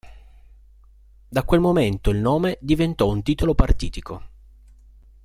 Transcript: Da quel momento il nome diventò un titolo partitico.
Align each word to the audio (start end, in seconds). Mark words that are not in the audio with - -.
Da 1.27 1.43
quel 1.43 1.59
momento 1.59 2.09
il 2.09 2.17
nome 2.17 2.57
diventò 2.59 3.07
un 3.09 3.21
titolo 3.21 3.53
partitico. 3.53 4.23